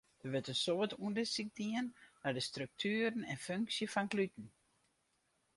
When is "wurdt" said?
0.31-0.49